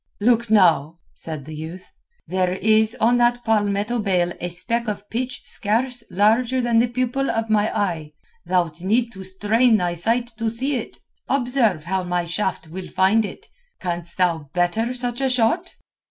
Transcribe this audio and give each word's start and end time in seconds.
"Look 0.19 0.49
now," 0.49 0.97
said 1.11 1.45
the 1.45 1.53
youth, 1.53 1.85
"there 2.25 2.53
is 2.55 2.97
on 2.99 3.17
that 3.17 3.45
palmetto 3.45 3.99
bale 3.99 4.33
a 4.41 4.49
speck 4.49 4.87
of 4.87 5.07
pitch 5.11 5.41
scarce 5.43 6.03
larger 6.09 6.59
than 6.59 6.79
the 6.79 6.87
pupil 6.87 7.29
of 7.29 7.51
my 7.51 7.69
eye. 7.79 8.13
Thou'lt 8.47 8.81
need 8.81 9.11
to 9.11 9.23
strain 9.23 9.77
thy 9.77 9.93
sight 9.93 10.31
to 10.37 10.49
see 10.49 10.75
it. 10.77 10.97
Observe 11.29 11.83
how 11.83 12.01
my 12.03 12.25
shaft 12.25 12.67
will 12.67 12.87
find 12.87 13.23
it. 13.25 13.45
Canst 13.79 14.17
thou 14.17 14.49
better 14.55 14.95
such 14.95 15.21
a 15.21 15.29
shot?" 15.29 15.75